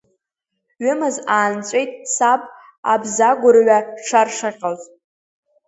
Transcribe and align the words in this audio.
Ҩымыз 0.83 1.15
аанҵәеит 1.35 1.91
саб 2.15 2.41
абза 2.93 3.29
гәырҩа 3.39 3.79
дшаршаҟьоз. 3.95 4.81